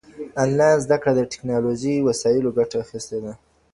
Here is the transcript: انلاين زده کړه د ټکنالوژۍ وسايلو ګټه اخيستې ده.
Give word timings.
انلاين 0.43 0.77
زده 0.85 0.97
کړه 1.01 1.13
د 1.15 1.21
ټکنالوژۍ 1.31 1.95
وسايلو 2.07 2.55
ګټه 2.57 2.75
اخيستې 2.83 3.17
ده. 3.23 3.33